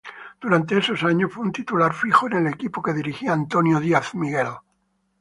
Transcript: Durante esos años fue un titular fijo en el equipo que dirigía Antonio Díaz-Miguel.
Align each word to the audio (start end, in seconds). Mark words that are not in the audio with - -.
Durante 0.41 0.79
esos 0.79 1.03
años 1.03 1.31
fue 1.31 1.43
un 1.43 1.51
titular 1.51 1.93
fijo 1.93 2.25
en 2.25 2.33
el 2.33 2.47
equipo 2.47 2.81
que 2.81 2.91
dirigía 2.91 3.33
Antonio 3.33 3.79
Díaz-Miguel. 3.79 4.47